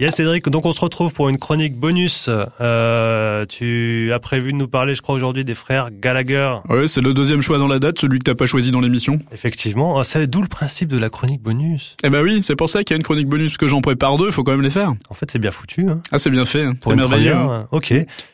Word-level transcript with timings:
Yes 0.00 0.14
Cédric, 0.14 0.48
donc 0.48 0.64
on 0.64 0.72
se 0.72 0.80
retrouve 0.80 1.12
pour 1.12 1.28
une 1.28 1.36
chronique 1.36 1.76
bonus. 1.76 2.30
Euh, 2.62 3.44
tu 3.44 4.10
as 4.14 4.18
prévu 4.18 4.50
de 4.50 4.56
nous 4.56 4.66
parler, 4.66 4.94
je 4.94 5.02
crois, 5.02 5.14
aujourd'hui 5.14 5.44
des 5.44 5.54
frères 5.54 5.90
Gallagher. 5.92 6.54
Ouais, 6.70 6.88
c'est 6.88 7.02
le 7.02 7.12
deuxième 7.12 7.42
choix 7.42 7.58
dans 7.58 7.68
la 7.68 7.78
date, 7.78 7.98
celui 8.00 8.18
que 8.18 8.24
t'as 8.24 8.34
pas 8.34 8.46
choisi 8.46 8.70
dans 8.70 8.80
l'émission. 8.80 9.18
Effectivement, 9.30 9.98
ah, 9.98 10.04
c'est 10.04 10.26
d'où 10.26 10.40
le 10.40 10.48
principe 10.48 10.88
de 10.88 10.96
la 10.96 11.10
chronique 11.10 11.42
bonus? 11.42 11.96
Eh 12.02 12.08
ben 12.08 12.22
oui, 12.22 12.42
c'est 12.42 12.56
pour 12.56 12.70
ça 12.70 12.82
qu'il 12.82 12.94
y 12.94 12.96
a 12.96 12.96
une 12.96 13.02
chronique 13.02 13.28
bonus 13.28 13.58
que 13.58 13.68
j'en 13.68 13.82
prépare 13.82 14.16
deux, 14.16 14.30
faut 14.30 14.42
quand 14.42 14.52
même 14.52 14.62
les 14.62 14.70
faire. 14.70 14.94
En 15.10 15.14
fait, 15.14 15.30
c'est 15.30 15.38
bien 15.38 15.50
foutu. 15.50 15.86
Hein. 15.90 16.00
Ah, 16.10 16.16
c'est 16.16 16.30
bien 16.30 16.46
fait, 16.46 16.64
Pour 16.80 16.92
c'est 16.92 16.96
merveilleux. 16.96 17.32
première, 17.32 17.50
hein. 17.50 17.66
hein. 17.66 17.68
Ok. 17.70 17.92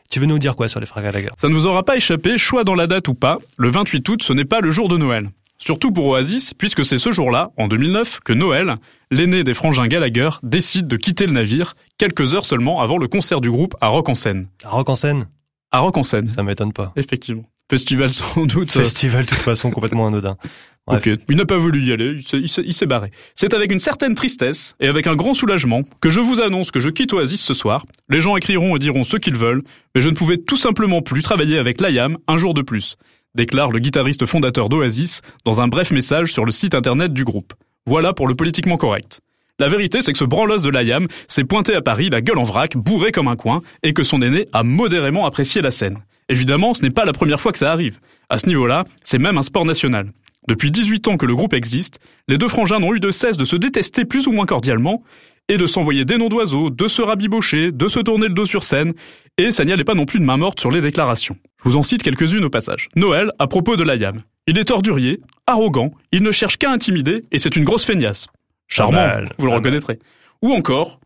Tu 0.08 0.20
veux 0.20 0.26
nous 0.26 0.38
dire 0.38 0.54
quoi 0.54 0.68
sur 0.68 0.78
les 0.78 0.86
frères 0.86 1.02
Gallagher? 1.02 1.30
Ça 1.36 1.48
ne 1.48 1.54
vous 1.54 1.66
aura 1.66 1.82
pas 1.82 1.96
échappé, 1.96 2.38
choix 2.38 2.62
dans 2.62 2.76
la 2.76 2.86
date 2.86 3.08
ou 3.08 3.14
pas, 3.14 3.38
le 3.56 3.70
28 3.70 4.08
août, 4.08 4.22
ce 4.22 4.32
n'est 4.32 4.44
pas 4.44 4.60
le 4.60 4.70
jour 4.70 4.88
de 4.88 4.96
Noël. 4.96 5.30
Surtout 5.58 5.90
pour 5.92 6.06
Oasis, 6.06 6.52
puisque 6.54 6.84
c'est 6.84 6.98
ce 6.98 7.12
jour-là, 7.12 7.50
en 7.56 7.66
2009, 7.68 8.20
que 8.24 8.32
Noël, 8.32 8.76
l'aîné 9.10 9.42
des 9.44 9.54
frangins 9.54 9.86
Gallagher, 9.86 10.30
décide 10.42 10.86
de 10.86 10.96
quitter 10.96 11.26
le 11.26 11.32
navire, 11.32 11.74
quelques 11.98 12.34
heures 12.34 12.44
seulement 12.44 12.80
avant 12.82 12.98
le 12.98 13.08
concert 13.08 13.40
du 13.40 13.50
groupe 13.50 13.74
à 13.80 13.88
Rock 13.88 14.08
en 14.08 14.14
Seine. 14.14 14.46
À 14.64 14.70
Rock 14.70 14.90
en 14.90 14.94
scène 14.96 15.24
À 15.72 15.78
Rock 15.80 15.96
en 15.96 16.02
Seine, 16.02 16.28
Ça 16.28 16.42
m'étonne 16.42 16.72
pas. 16.72 16.92
effectivement. 16.96 17.44
Festival 17.68 18.10
sans 18.10 18.46
doute. 18.46 18.70
Festival, 18.70 19.24
de 19.24 19.28
toute 19.30 19.38
façon, 19.38 19.70
complètement 19.72 20.06
anodin. 20.06 20.36
Bref. 20.86 21.04
Ok, 21.04 21.18
il 21.28 21.36
n'a 21.36 21.46
pas 21.46 21.56
voulu 21.58 21.82
y 21.84 21.90
aller, 21.92 22.20
il 22.32 22.74
s'est 22.74 22.86
barré. 22.86 23.10
C'est 23.34 23.54
avec 23.54 23.72
une 23.72 23.80
certaine 23.80 24.14
tristesse 24.14 24.76
et 24.78 24.86
avec 24.86 25.08
un 25.08 25.16
grand 25.16 25.34
soulagement 25.34 25.82
que 26.00 26.10
je 26.10 26.20
vous 26.20 26.40
annonce 26.40 26.70
que 26.70 26.78
je 26.78 26.90
quitte 26.90 27.12
Oasis 27.12 27.40
ce 27.40 27.54
soir. 27.54 27.84
Les 28.08 28.20
gens 28.20 28.36
écriront 28.36 28.76
et 28.76 28.78
diront 28.78 29.02
ce 29.02 29.16
qu'ils 29.16 29.34
veulent, 29.36 29.62
mais 29.96 30.00
je 30.00 30.08
ne 30.08 30.14
pouvais 30.14 30.36
tout 30.36 30.56
simplement 30.56 31.02
plus 31.02 31.22
travailler 31.22 31.58
avec 31.58 31.80
l'IAM 31.80 32.18
un 32.28 32.36
jour 32.36 32.54
de 32.54 32.62
plus, 32.62 32.94
déclare 33.36 33.70
le 33.70 33.78
guitariste 33.78 34.26
fondateur 34.26 34.68
d'Oasis 34.68 35.22
dans 35.44 35.60
un 35.60 35.68
bref 35.68 35.92
message 35.92 36.32
sur 36.32 36.44
le 36.44 36.50
site 36.50 36.74
internet 36.74 37.12
du 37.12 37.22
groupe. 37.22 37.52
Voilà 37.86 38.12
pour 38.12 38.26
le 38.26 38.34
politiquement 38.34 38.76
correct. 38.76 39.20
La 39.58 39.68
vérité, 39.68 40.02
c'est 40.02 40.12
que 40.12 40.18
ce 40.18 40.24
branlos 40.24 40.58
de 40.58 40.68
l'IAM 40.68 41.06
s'est 41.28 41.44
pointé 41.44 41.74
à 41.74 41.80
Paris, 41.80 42.10
la 42.10 42.20
gueule 42.20 42.38
en 42.38 42.42
vrac, 42.42 42.76
bourré 42.76 43.12
comme 43.12 43.28
un 43.28 43.36
coin, 43.36 43.62
et 43.82 43.92
que 43.92 44.02
son 44.02 44.20
aîné 44.20 44.46
a 44.52 44.62
modérément 44.62 45.24
apprécié 45.24 45.62
la 45.62 45.70
scène. 45.70 45.98
Évidemment, 46.28 46.74
ce 46.74 46.82
n'est 46.82 46.90
pas 46.90 47.04
la 47.04 47.12
première 47.12 47.40
fois 47.40 47.52
que 47.52 47.58
ça 47.58 47.70
arrive. 47.70 48.00
À 48.28 48.38
ce 48.38 48.48
niveau-là, 48.48 48.84
c'est 49.04 49.18
même 49.18 49.38
un 49.38 49.42
sport 49.42 49.64
national. 49.64 50.10
Depuis 50.48 50.70
18 50.70 51.08
ans 51.08 51.16
que 51.16 51.26
le 51.26 51.34
groupe 51.34 51.54
existe, 51.54 51.98
les 52.28 52.38
deux 52.38 52.48
frangins 52.48 52.78
n'ont 52.78 52.94
eu 52.94 53.00
de 53.00 53.10
cesse 53.10 53.36
de 53.36 53.44
se 53.44 53.56
détester 53.56 54.04
plus 54.04 54.26
ou 54.26 54.32
moins 54.32 54.46
cordialement, 54.46 55.02
et 55.48 55.56
de 55.56 55.66
s'envoyer 55.66 56.04
des 56.04 56.18
noms 56.18 56.28
d'oiseaux, 56.28 56.70
de 56.70 56.88
se 56.88 57.02
rabibocher, 57.02 57.70
de 57.70 57.88
se 57.88 58.00
tourner 58.00 58.26
le 58.28 58.34
dos 58.34 58.46
sur 58.46 58.64
scène, 58.64 58.94
et 59.38 59.52
ça 59.52 59.64
n'y 59.64 59.72
allait 59.72 59.84
pas 59.84 59.94
non 59.94 60.04
plus 60.04 60.18
de 60.18 60.24
main 60.24 60.36
morte 60.36 60.58
sur 60.58 60.70
les 60.70 60.80
déclarations. 60.80 61.36
Je 61.58 61.68
vous 61.68 61.76
en 61.76 61.82
cite 61.82 62.02
quelques-unes 62.02 62.44
au 62.44 62.50
passage. 62.50 62.88
Noël, 62.96 63.30
à 63.38 63.46
propos 63.46 63.76
de 63.76 63.84
l'IAM. 63.84 64.16
Il 64.46 64.58
est 64.58 64.70
ordurier, 64.70 65.20
arrogant, 65.46 65.90
il 66.12 66.22
ne 66.22 66.30
cherche 66.30 66.56
qu'à 66.56 66.70
intimider, 66.70 67.24
et 67.30 67.38
c'est 67.38 67.56
une 67.56 67.64
grosse 67.64 67.84
feignasse. 67.84 68.26
Charmant, 68.68 69.06
mal, 69.06 69.28
vous 69.38 69.46
le 69.46 69.52
reconnaîtrez. 69.52 69.98
Ou 70.42 70.52
encore, 70.52 71.00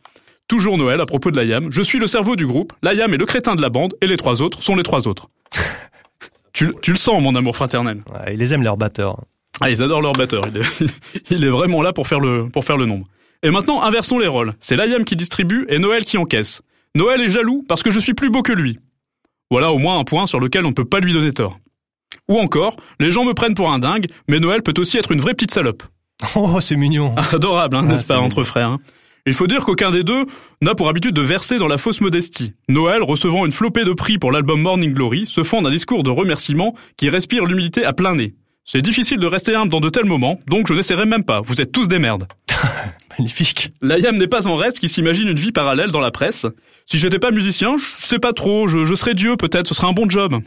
toujours 0.49 0.79
Noël 0.79 1.01
à 1.01 1.07
propos 1.07 1.31
de 1.31 1.41
l'IAM, 1.41 1.71
je 1.71 1.83
suis 1.83 1.99
le 1.99 2.07
cerveau 2.07 2.37
du 2.37 2.47
groupe, 2.47 2.73
l'IAM 2.83 3.13
est 3.13 3.19
le 3.19 3.27
crétin 3.27 3.57
de 3.57 3.63
la 3.63 3.69
bande, 3.69 3.95
et 4.01 4.07
les 4.07 4.17
trois 4.17 4.41
autres 4.41 4.63
sont 4.63 4.77
les 4.77 4.83
trois 4.83 5.07
autres. 5.07 5.29
Tu, 6.67 6.75
tu 6.83 6.91
le 6.93 6.97
sens, 6.97 7.23
mon 7.23 7.35
amour 7.35 7.57
fraternel. 7.57 8.03
Ouais, 8.13 8.35
ils 8.35 8.39
les 8.39 8.53
aiment, 8.55 8.63
leurs 8.63 8.77
batteurs. 8.77 9.19
Ah, 9.61 9.71
ils 9.71 9.83
adorent 9.83 10.03
leur 10.03 10.13
batteur. 10.13 10.43
Il 10.49 10.57
est, 10.59 11.31
il 11.31 11.45
est 11.45 11.49
vraiment 11.51 11.83
là 11.83 11.93
pour 11.93 12.07
faire 12.07 12.21
le, 12.21 12.47
pour 12.49 12.65
faire 12.65 12.77
le 12.77 12.87
nombre. 12.87 13.07
Et 13.43 13.51
maintenant, 13.51 13.83
inversons 13.83 14.19
les 14.19 14.27
rôles. 14.27 14.55
C'est 14.61 14.77
l'IAM 14.77 15.05
qui 15.05 15.17
distribue 15.17 15.67
et 15.69 15.79
Noël 15.79 16.05
qui 16.05 16.19
encaisse. 16.19 16.63
Noël 16.95 17.21
est 17.21 17.31
jaloux 17.31 17.63
parce 17.69 17.83
que 17.83 17.91
je 17.91 17.99
suis 17.99 18.15
plus 18.15 18.31
beau 18.31 18.43
que 18.43 18.53
lui. 18.53 18.79
Voilà 19.51 19.73
au 19.73 19.79
moins 19.79 19.99
un 19.99 20.05
point 20.05 20.27
sur 20.27 20.41
lequel 20.41 20.65
on 20.67 20.69
ne 20.71 20.75
peut 20.75 20.85
pas 20.85 21.01
lui 21.01 21.13
donner 21.13 21.33
tort. 21.33 21.59
Ou 22.29 22.39
encore, 22.39 22.77
les 23.01 23.11
gens 23.13 23.25
me 23.25 23.35
prennent 23.35 23.55
pour 23.55 23.71
un 23.73 23.79
dingue, 23.79 24.07
mais 24.29 24.39
Noël 24.41 24.63
peut 24.63 24.75
aussi 24.79 24.99
être 24.99 25.13
une 25.13 25.21
vraie 25.21 25.35
petite 25.35 25.51
salope. 25.53 25.83
Oh, 26.37 26.61
c'est 26.61 26.77
mignon. 26.77 27.15
Adorable, 27.33 27.77
hein, 27.77 27.83
Ah, 27.85 27.87
n'est-ce 27.93 28.07
pas, 28.07 28.15
mignon. 28.17 28.27
entre 28.27 28.43
frères. 28.43 28.69
hein. 28.69 28.79
Il 29.31 29.35
faut 29.35 29.47
dire 29.47 29.65
qu'aucun 29.65 29.93
des 29.93 30.03
deux 30.03 30.27
n'a 30.61 30.75
pour 30.75 30.89
habitude 30.89 31.15
de 31.15 31.21
verser 31.21 31.59
dans 31.59 31.69
la 31.69 31.79
fausse 31.79 32.01
modestie. 32.01 32.55
Noël, 32.69 33.01
recevant 33.01 33.47
une 33.47 33.53
flopée 33.53 33.85
de 33.85 33.93
prix 33.93 34.19
pour 34.19 34.33
l'album 34.33 34.61
Morning 34.61 34.93
Glory, 34.93 35.25
se 35.25 35.45
fend 35.45 35.63
d'un 35.63 35.71
discours 35.71 36.03
de 36.03 36.11
remerciement 36.11 36.75
qui 36.97 37.09
respire 37.09 37.45
l'humilité 37.45 37.85
à 37.85 37.93
plein 37.93 38.17
nez. 38.17 38.35
C'est 38.65 38.83
difficile 38.83 39.19
de 39.19 39.29
rester 39.29 39.55
humble 39.55 39.71
dans 39.71 39.79
de 39.79 39.89
tels 39.89 40.05
moments, 40.05 40.41
donc 40.49 40.67
je 40.67 40.75
n'essaierai 40.75 41.05
même 41.05 41.23
pas, 41.23 41.41
vous 41.43 41.61
êtes 41.61 41.71
tous 41.71 41.87
des 41.87 42.01
merdes. 42.01 42.27
Magnifique. 43.21 43.73
L'IAM 43.83 44.19
n'est 44.19 44.27
pas 44.27 44.49
en 44.49 44.57
reste 44.57 44.81
qui 44.81 44.89
s'imagine 44.89 45.29
une 45.29 45.39
vie 45.39 45.53
parallèle 45.53 45.93
dans 45.93 46.01
la 46.01 46.11
presse. 46.11 46.47
Si 46.87 46.99
j'étais 46.99 47.21
pas 47.21 47.31
musicien, 47.31 47.77
je 47.79 48.05
sais 48.05 48.19
pas 48.19 48.33
trop, 48.33 48.67
je, 48.67 48.85
je 48.85 48.95
serais 48.97 49.15
Dieu 49.15 49.37
peut-être, 49.37 49.69
ce 49.69 49.75
serait 49.75 49.87
un 49.87 49.93
bon 49.93 50.11
job. 50.11 50.41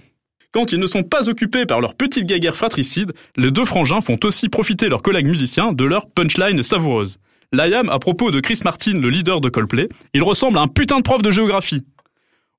Quand 0.51 0.73
ils 0.73 0.79
ne 0.79 0.87
sont 0.87 1.03
pas 1.03 1.29
occupés 1.29 1.65
par 1.65 1.79
leur 1.79 1.95
petite 1.95 2.25
guéguerre 2.25 2.57
fratricide, 2.57 3.13
les 3.37 3.49
deux 3.49 3.63
frangins 3.63 4.01
font 4.01 4.17
aussi 4.25 4.49
profiter 4.49 4.89
leurs 4.89 5.03
collègues 5.03 5.27
musiciens 5.27 5.71
de 5.71 5.85
leur 5.85 6.09
punchline 6.09 6.61
savoureuse. 6.63 7.19
L'IAM, 7.53 7.87
à 7.89 7.99
propos 7.99 8.31
de 8.31 8.39
Chris 8.39 8.61
Martin, 8.65 8.99
le 8.99 9.09
leader 9.09 9.39
de 9.39 9.47
Coldplay, 9.47 9.87
il 10.15 10.23
ressemble 10.23 10.57
à 10.57 10.61
un 10.61 10.67
putain 10.67 10.97
de 10.97 11.03
prof 11.03 11.21
de 11.21 11.29
géographie. 11.29 11.85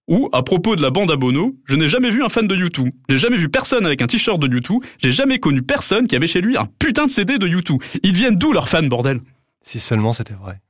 Ou, 0.06 0.28
à 0.32 0.44
propos 0.44 0.76
de 0.76 0.82
la 0.82 0.90
bande 0.90 1.10
à 1.10 1.16
Bono, 1.16 1.56
je 1.64 1.74
n'ai 1.74 1.88
jamais 1.88 2.10
vu 2.10 2.22
un 2.22 2.28
fan 2.28 2.46
de 2.46 2.54
U2. 2.54 2.90
J'ai 3.08 3.16
jamais 3.16 3.36
vu 3.36 3.48
personne 3.48 3.86
avec 3.86 4.02
un 4.02 4.06
t-shirt 4.06 4.40
de 4.40 4.46
U2. 4.46 4.78
J'ai 4.98 5.10
jamais 5.10 5.40
connu 5.40 5.62
personne 5.62 6.06
qui 6.06 6.14
avait 6.14 6.28
chez 6.28 6.40
lui 6.40 6.56
un 6.56 6.66
putain 6.78 7.06
de 7.06 7.10
CD 7.10 7.38
de 7.38 7.48
U2. 7.48 7.82
Ils 8.04 8.14
viennent 8.14 8.36
d'où 8.36 8.52
leurs 8.52 8.68
fans, 8.68 8.84
bordel? 8.84 9.20
Si 9.62 9.80
seulement 9.80 10.12
c'était 10.12 10.34
vrai. 10.34 10.60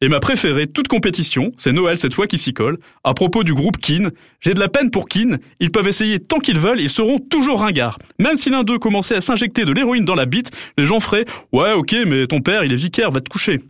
Et 0.00 0.08
ma 0.08 0.20
préférée, 0.20 0.68
toute 0.68 0.86
compétition, 0.86 1.50
c'est 1.56 1.72
Noël 1.72 1.98
cette 1.98 2.14
fois 2.14 2.28
qui 2.28 2.38
s'y 2.38 2.52
colle. 2.52 2.78
À 3.02 3.14
propos 3.14 3.42
du 3.42 3.52
groupe 3.52 3.78
Keane, 3.78 4.12
j'ai 4.38 4.54
de 4.54 4.60
la 4.60 4.68
peine 4.68 4.92
pour 4.92 5.08
Keane, 5.08 5.40
ils 5.58 5.72
peuvent 5.72 5.88
essayer 5.88 6.20
tant 6.20 6.38
qu'ils 6.38 6.58
veulent, 6.58 6.80
ils 6.80 6.88
seront 6.88 7.18
toujours 7.18 7.62
ringards. 7.62 7.98
Même 8.20 8.36
si 8.36 8.48
l'un 8.48 8.62
d'eux 8.62 8.78
commençait 8.78 9.16
à 9.16 9.20
s'injecter 9.20 9.64
de 9.64 9.72
l'héroïne 9.72 10.04
dans 10.04 10.14
la 10.14 10.24
bite, 10.24 10.52
les 10.76 10.84
gens 10.84 11.00
feraient 11.00 11.24
«Ouais, 11.52 11.72
ok, 11.72 11.96
mais 12.06 12.28
ton 12.28 12.40
père, 12.40 12.62
il 12.62 12.72
est 12.72 12.76
vicaire, 12.76 13.10
va 13.10 13.20
te 13.20 13.28
coucher. 13.28 13.60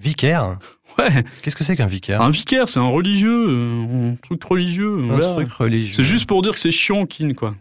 Vicaire». 0.00 0.58
Ouais, 0.98 1.24
Qu'est-ce 1.42 1.54
que 1.54 1.62
c'est 1.62 1.76
qu'un 1.76 1.86
vicaire? 1.86 2.20
Un 2.22 2.30
vicaire, 2.30 2.68
c'est 2.68 2.80
un 2.80 2.88
religieux, 2.88 3.46
euh, 3.48 4.12
un 4.12 4.16
truc 4.16 4.42
religieux. 4.42 4.96
Un 4.98 5.06
voilà. 5.06 5.34
truc 5.34 5.52
religieux. 5.52 5.94
C'est 5.94 6.02
juste 6.02 6.26
pour 6.26 6.42
dire 6.42 6.52
que 6.52 6.58
c'est 6.58 6.70
chiant, 6.70 7.06
Keane, 7.06 7.34
quoi. 7.34 7.54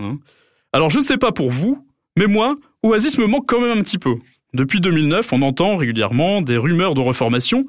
Hein? 0.00 0.18
Alors, 0.72 0.90
je 0.90 0.98
ne 0.98 1.04
sais 1.04 1.18
pas 1.18 1.32
pour 1.32 1.50
vous, 1.50 1.86
mais 2.18 2.26
moi, 2.26 2.56
Oasis 2.82 3.16
me 3.18 3.26
manque 3.26 3.46
quand 3.46 3.60
même 3.60 3.78
un 3.78 3.82
petit 3.82 3.98
peu. 3.98 4.16
Depuis 4.54 4.80
2009, 4.80 5.32
on 5.32 5.42
entend 5.42 5.76
régulièrement 5.76 6.40
des 6.40 6.56
rumeurs 6.56 6.94
de 6.94 7.00
reformation. 7.00 7.66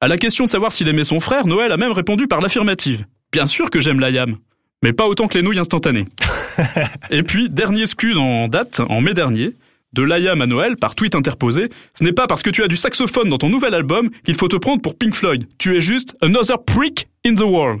À 0.00 0.08
la 0.08 0.16
question 0.16 0.44
de 0.44 0.50
savoir 0.50 0.72
s'il 0.72 0.88
aimait 0.88 1.04
son 1.04 1.20
frère, 1.20 1.46
Noël 1.46 1.72
a 1.72 1.76
même 1.76 1.92
répondu 1.92 2.28
par 2.28 2.40
l'affirmative. 2.40 3.04
Bien 3.32 3.46
sûr 3.46 3.68
que 3.68 3.80
j'aime 3.80 4.00
l'IAM, 4.00 4.36
mais 4.82 4.92
pas 4.92 5.06
autant 5.06 5.28
que 5.28 5.36
les 5.36 5.42
nouilles 5.42 5.58
instantanées. 5.58 6.06
Et 7.10 7.22
puis, 7.22 7.48
dernier 7.48 7.86
scud 7.86 8.16
en 8.16 8.48
date, 8.48 8.80
en 8.88 9.00
mai 9.00 9.12
dernier, 9.12 9.54
de 9.92 10.02
l'IAM 10.02 10.40
à 10.40 10.46
Noël, 10.46 10.76
par 10.76 10.94
tweet 10.94 11.16
interposé, 11.16 11.68
ce 11.94 12.04
n'est 12.04 12.12
pas 12.12 12.28
parce 12.28 12.42
que 12.42 12.50
tu 12.50 12.62
as 12.62 12.68
du 12.68 12.76
saxophone 12.76 13.28
dans 13.28 13.38
ton 13.38 13.48
nouvel 13.48 13.74
album 13.74 14.08
qu'il 14.24 14.36
faut 14.36 14.48
te 14.48 14.56
prendre 14.56 14.80
pour 14.80 14.96
Pink 14.96 15.14
Floyd. 15.14 15.46
Tu 15.58 15.76
es 15.76 15.80
juste 15.80 16.16
another 16.22 16.62
prick 16.62 17.08
in 17.26 17.34
the 17.34 17.40
world. 17.40 17.80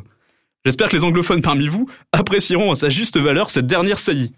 J'espère 0.64 0.88
que 0.88 0.96
les 0.96 1.04
anglophones 1.04 1.40
parmi 1.40 1.68
vous 1.68 1.88
apprécieront 2.12 2.72
à 2.72 2.74
sa 2.74 2.88
juste 2.88 3.16
valeur 3.16 3.48
cette 3.48 3.66
dernière 3.66 3.98
saillie. 3.98 4.32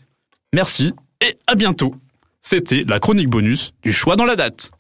Merci 0.53 0.93
et 1.21 1.35
à 1.47 1.55
bientôt. 1.55 1.97
C'était 2.45 2.85
la 2.87 2.99
chronique 2.99 3.31
bonus 3.31 3.73
du 3.83 3.93
choix 3.93 4.17
dans 4.17 4.25
la 4.25 4.35
date. 4.37 4.71